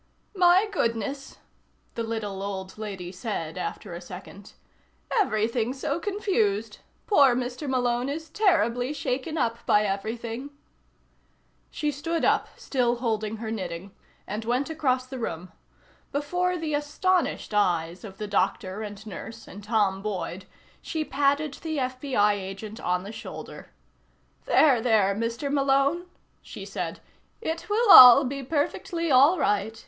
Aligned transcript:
"My 0.35 0.67
goodness," 0.71 1.37
the 1.93 2.01
little 2.01 2.41
old 2.41 2.75
lady 2.79 3.11
said 3.11 3.55
after 3.55 3.93
a 3.93 4.01
second. 4.01 4.53
"Everything's 5.15 5.79
so 5.79 5.99
confused. 5.99 6.79
Poor 7.05 7.35
Mr. 7.35 7.69
Malone 7.69 8.09
is 8.09 8.27
terribly 8.31 8.93
shaken 8.93 9.37
up 9.37 9.63
by 9.67 9.83
everything." 9.83 10.49
She 11.69 11.91
stood 11.91 12.25
up, 12.25 12.47
still 12.57 12.95
holding 12.95 13.37
her 13.37 13.51
knitting, 13.51 13.91
and 14.25 14.43
went 14.43 14.71
across 14.71 15.05
the 15.05 15.19
room. 15.19 15.51
Before 16.11 16.57
the 16.57 16.73
astonished 16.73 17.53
eyes 17.53 18.03
of 18.03 18.17
the 18.17 18.25
doctor 18.27 18.81
and 18.81 19.05
nurse, 19.05 19.47
and 19.47 19.63
Tom 19.63 20.01
Boyd, 20.01 20.45
she 20.81 21.05
patted 21.05 21.53
the 21.53 21.77
FBI 21.77 22.31
agent 22.33 22.79
on 22.81 23.03
the 23.03 23.11
shoulder. 23.11 23.69
"There, 24.45 24.81
there, 24.81 25.13
Mr. 25.13 25.51
Malone," 25.53 26.07
she 26.41 26.65
said. 26.65 27.01
"It 27.39 27.69
will 27.69 27.91
all 27.91 28.23
be 28.23 28.41
perfectly 28.41 29.11
all 29.11 29.37
right. 29.37 29.79